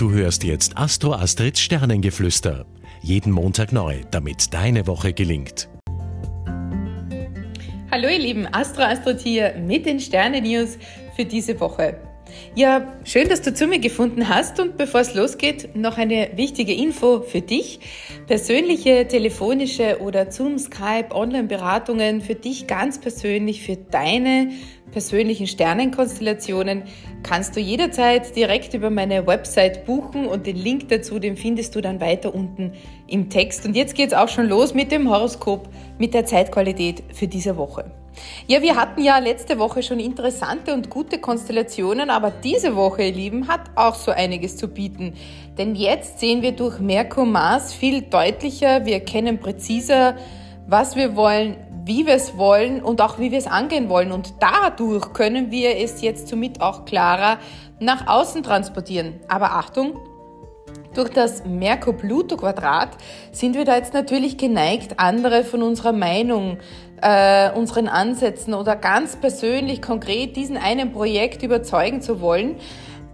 [0.00, 2.64] Du hörst jetzt Astro Astrids Sternengeflüster.
[3.02, 5.68] Jeden Montag neu, damit deine Woche gelingt.
[7.90, 10.78] Hallo ihr Lieben, Astro Astrid hier mit den Sterne-News
[11.14, 11.98] für diese Woche.
[12.54, 16.72] Ja, schön, dass du zu mir gefunden hast und bevor es losgeht, noch eine wichtige
[16.74, 17.80] Info für dich.
[18.26, 24.50] Persönliche, telefonische oder Zoom, Skype, Online-Beratungen für dich ganz persönlich, für deine
[24.90, 26.82] persönlichen Sternenkonstellationen
[27.22, 31.80] kannst du jederzeit direkt über meine Website buchen und den Link dazu, den findest du
[31.80, 32.72] dann weiter unten
[33.06, 33.64] im Text.
[33.64, 37.92] Und jetzt geht's auch schon los mit dem Horoskop, mit der Zeitqualität für diese Woche.
[38.46, 43.12] Ja, wir hatten ja letzte Woche schon interessante und gute Konstellationen, aber diese Woche, ihr
[43.12, 45.14] Lieben, hat auch so einiges zu bieten.
[45.56, 50.16] Denn jetzt sehen wir durch Merkur Mars viel deutlicher, wir erkennen präziser,
[50.66, 54.12] was wir wollen, wie wir es wollen und auch wie wir es angehen wollen.
[54.12, 57.38] Und dadurch können wir es jetzt somit auch klarer
[57.78, 59.20] nach außen transportieren.
[59.28, 59.98] Aber Achtung,
[60.94, 62.90] durch das Merkur-Pluto-Quadrat
[63.32, 66.58] sind wir da jetzt natürlich geneigt, andere von unserer Meinung,
[67.00, 72.56] äh, unseren Ansätzen oder ganz persönlich konkret diesen einen Projekt überzeugen zu wollen.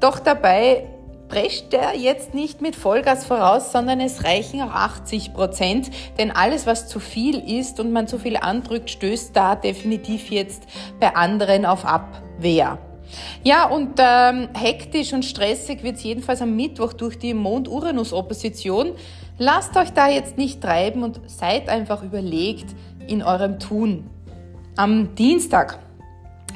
[0.00, 0.86] Doch dabei
[1.28, 5.90] prescht er jetzt nicht mit Vollgas voraus, sondern es reichen auch 80 Prozent.
[6.18, 10.64] Denn alles, was zu viel ist und man zu viel andrückt, stößt da definitiv jetzt
[11.00, 12.78] bei anderen auf Abwehr.
[13.42, 18.92] Ja, und ähm, hektisch und stressig wird es jedenfalls am Mittwoch durch die Mond-Uranus-Opposition.
[19.38, 22.74] Lasst euch da jetzt nicht treiben und seid einfach überlegt
[23.06, 24.10] in eurem Tun.
[24.76, 25.78] Am Dienstag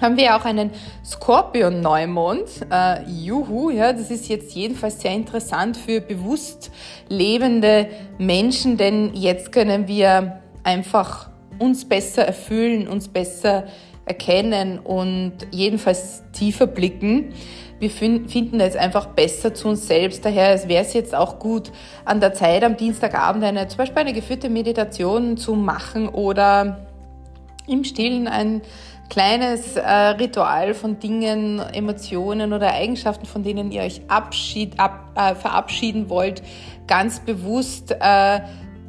[0.00, 0.70] haben wir auch einen
[1.04, 2.66] Skorpion-Neumond.
[2.70, 6.70] Äh, juhu, ja, das ist jetzt jedenfalls sehr interessant für bewusst
[7.08, 13.64] lebende Menschen, denn jetzt können wir einfach uns besser erfüllen, uns besser
[14.08, 17.34] erkennen und jedenfalls tiefer blicken.
[17.78, 20.24] Wir finden jetzt einfach besser zu uns selbst.
[20.24, 21.70] Daher wäre es jetzt auch gut,
[22.04, 26.88] an der Zeit am Dienstagabend eine, zum Beispiel eine geführte Meditation zu machen oder
[27.68, 28.62] im Stillen ein
[29.08, 35.34] kleines äh, Ritual von Dingen, Emotionen oder Eigenschaften, von denen ihr euch abschied, ab, äh,
[35.34, 36.42] verabschieden wollt,
[36.86, 38.40] ganz bewusst äh,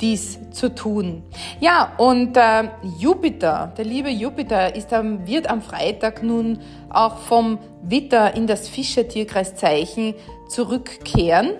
[0.00, 1.22] dies zu tun.
[1.60, 2.68] Ja, und äh,
[2.98, 8.68] Jupiter, der liebe Jupiter, ist am, wird am Freitag nun auch vom Witter in das
[8.68, 10.14] Fischer-Tierkreiszeichen
[10.48, 11.50] zurückkehren.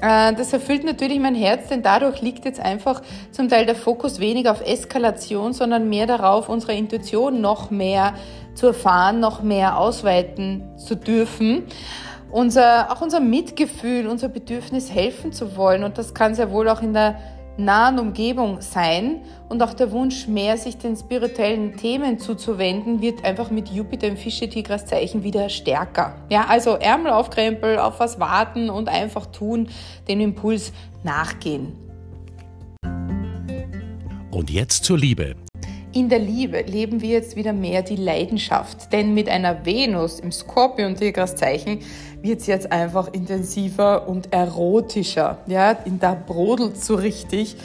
[0.00, 4.20] Äh, das erfüllt natürlich mein Herz, denn dadurch liegt jetzt einfach zum Teil der Fokus
[4.20, 8.14] weniger auf Eskalation, sondern mehr darauf, unsere Intuition noch mehr
[8.54, 11.64] zu erfahren, noch mehr ausweiten zu dürfen.
[12.30, 15.82] Unser, auch unser Mitgefühl, unser Bedürfnis helfen zu wollen.
[15.82, 17.18] Und das kann sehr wohl auch in der
[17.58, 23.50] nahen Umgebung sein und auch der Wunsch, mehr sich den spirituellen Themen zuzuwenden, wird einfach
[23.50, 26.14] mit Jupiter im Fische-Tigras Zeichen wieder stärker.
[26.30, 29.68] Ja, also Ärmel aufkrempeln, auf was warten und einfach tun,
[30.08, 31.72] dem Impuls nachgehen.
[34.30, 35.34] Und jetzt zur Liebe.
[35.92, 40.30] In der Liebe leben wir jetzt wieder mehr die Leidenschaft, denn mit einer Venus im
[40.30, 41.78] Skorpion-Tigras-Zeichen
[42.20, 45.38] wird es jetzt einfach intensiver und erotischer.
[45.46, 47.56] Ja, da brodelt so richtig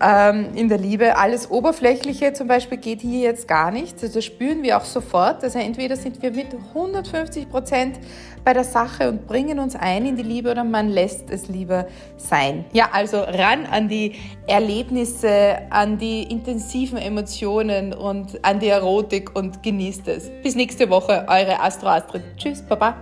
[0.00, 1.16] ähm, in der Liebe.
[1.16, 3.94] Alles Oberflächliche zum Beispiel geht hier jetzt gar nicht.
[4.02, 5.42] Also das spüren wir auch sofort.
[5.42, 7.98] Also entweder sind wir mit 150 Prozent
[8.44, 11.86] bei der Sache und bringen uns ein in die Liebe oder man lässt es lieber
[12.16, 12.64] sein.
[12.72, 14.12] Ja, also ran an die
[14.46, 20.30] Erlebnisse, an die intensiven Emotionen und an die Erotik und genießt es.
[20.42, 22.22] Bis nächste Woche, eure Astro Astrid.
[22.36, 22.96] Tschüss, Baba.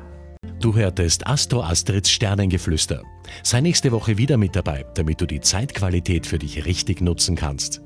[0.61, 3.03] Du hörtest Astro Astrids Sternengeflüster.
[3.43, 7.83] Sei nächste Woche wieder mit dabei, damit du die Zeitqualität für dich richtig nutzen kannst.